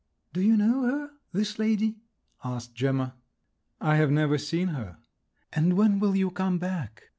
"Do 0.33 0.41
you 0.41 0.57
know 0.57 0.81
her—this 0.81 1.59
lady?" 1.59 1.99
asked 2.43 2.73
Gemma. 2.73 3.13
"I 3.79 3.97
have 3.97 4.09
never 4.09 4.39
seen 4.39 4.69
her." 4.69 4.97
"And 5.53 5.77
when 5.77 5.99
will 5.99 6.15
you 6.15 6.31
come 6.31 6.57
back?" 6.57 7.03